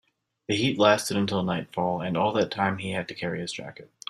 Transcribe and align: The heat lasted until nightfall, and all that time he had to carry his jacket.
The 0.47 0.55
heat 0.55 0.79
lasted 0.79 1.15
until 1.15 1.43
nightfall, 1.43 2.01
and 2.01 2.17
all 2.17 2.33
that 2.33 2.49
time 2.49 2.79
he 2.79 2.89
had 2.89 3.07
to 3.09 3.13
carry 3.13 3.39
his 3.39 3.53
jacket. 3.53 3.91